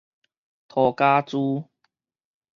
[0.67, 1.69] 塗跤苴